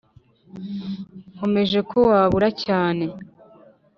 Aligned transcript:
Nkomeje 1.33 1.79
ko 1.89 1.97
wabura 2.09 2.49
cyane 2.63 3.05